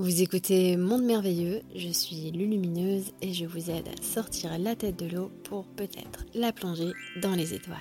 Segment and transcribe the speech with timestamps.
[0.00, 4.96] Vous écoutez Monde Merveilleux, je suis Lulumineuse et je vous aide à sortir la tête
[4.96, 7.76] de l'eau pour peut-être la plonger dans les étoiles.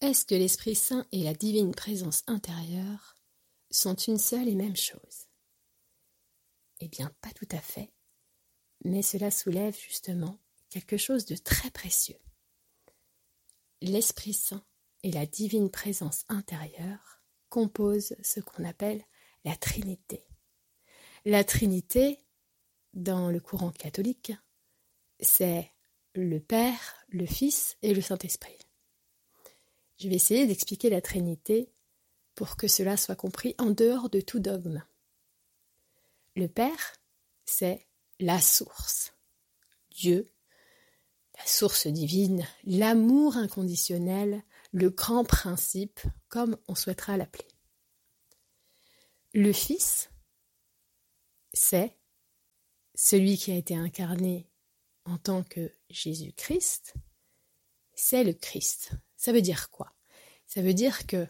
[0.00, 3.16] Est-ce que l'Esprit Saint et la divine présence intérieure
[3.72, 5.26] sont une seule et même chose?
[6.78, 7.90] Eh bien, pas tout à fait,
[8.84, 10.38] mais cela soulève justement
[10.70, 12.20] quelque chose de très précieux.
[13.82, 14.62] L'Esprit Saint
[15.02, 19.04] et la divine présence intérieure composent ce qu'on appelle
[19.44, 20.27] la Trinité.
[21.24, 22.18] La Trinité,
[22.94, 24.32] dans le courant catholique,
[25.20, 25.70] c'est
[26.14, 28.58] le Père, le Fils et le Saint-Esprit.
[29.98, 31.72] Je vais essayer d'expliquer la Trinité
[32.34, 34.82] pour que cela soit compris en dehors de tout dogme.
[36.36, 36.94] Le Père,
[37.44, 37.86] c'est
[38.20, 39.12] la source.
[39.90, 40.30] Dieu,
[41.36, 47.48] la source divine, l'amour inconditionnel, le grand principe, comme on souhaitera l'appeler.
[49.34, 50.10] Le Fils,
[51.68, 51.94] c'est
[52.94, 54.50] celui qui a été incarné
[55.04, 56.94] en tant que Jésus-Christ,
[57.92, 58.92] c'est le Christ.
[59.16, 59.94] Ça veut dire quoi?
[60.46, 61.28] Ça veut dire que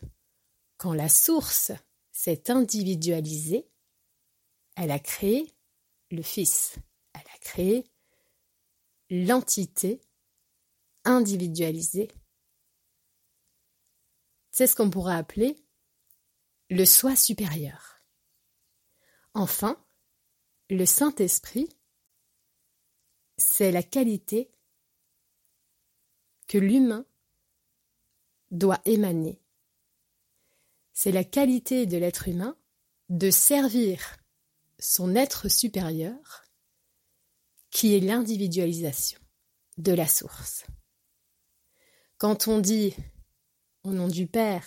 [0.76, 1.72] quand la source
[2.12, 3.68] s'est individualisée,
[4.76, 5.52] elle a créé
[6.12, 6.76] le Fils,
[7.14, 7.91] elle a créé
[9.10, 10.00] l'entité
[11.02, 12.12] individualisée.
[14.52, 15.56] C'est ce qu'on pourrait appeler
[16.70, 18.04] le soi supérieur.
[19.34, 19.84] Enfin,
[20.70, 21.69] le Saint-Esprit,
[23.36, 24.50] c'est la qualité
[26.47, 27.06] que l'humain
[28.50, 29.41] doit émaner.
[30.92, 32.56] C'est la qualité de l'être humain
[33.08, 34.16] de servir
[34.78, 36.44] son être supérieur
[37.70, 39.20] qui est l'individualisation
[39.77, 40.66] de la source.
[42.16, 42.94] Quand on dit
[43.84, 44.66] au nom du Père,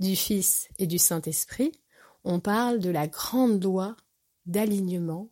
[0.00, 1.72] du Fils et du Saint-Esprit,
[2.24, 3.96] on parle de la grande loi
[4.46, 5.30] d'alignement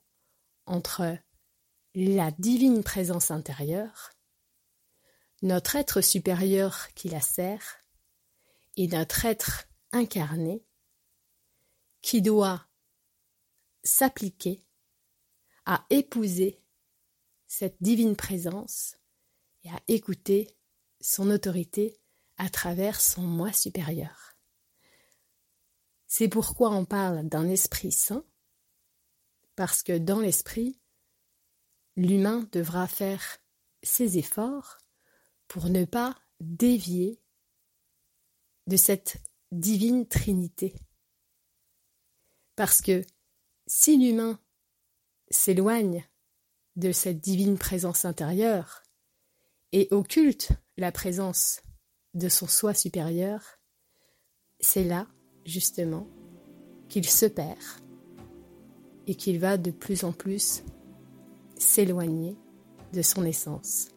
[0.66, 1.18] entre
[1.94, 4.12] la divine présence intérieure,
[5.42, 7.80] notre être supérieur qui la sert,
[8.76, 10.64] et notre être incarné
[12.02, 12.66] qui doit
[13.82, 14.64] s'appliquer
[15.66, 16.62] à épouser
[17.46, 18.96] cette divine présence
[19.64, 20.56] et à écouter
[21.00, 22.00] son autorité
[22.36, 24.36] à travers son moi supérieur.
[26.06, 28.24] C'est pourquoi on parle d'un esprit saint,
[29.60, 30.80] parce que dans l'esprit,
[31.94, 33.36] l'humain devra faire
[33.82, 34.78] ses efforts
[35.48, 37.20] pour ne pas dévier
[38.68, 39.18] de cette
[39.52, 40.74] divine trinité.
[42.56, 43.04] Parce que
[43.66, 44.40] si l'humain
[45.30, 46.08] s'éloigne
[46.76, 48.82] de cette divine présence intérieure
[49.72, 51.60] et occulte la présence
[52.14, 53.58] de son soi supérieur,
[54.58, 55.06] c'est là,
[55.44, 56.08] justement,
[56.88, 57.89] qu'il se perd
[59.10, 60.62] et qu'il va de plus en plus
[61.56, 62.36] s'éloigner
[62.92, 63.88] de son essence.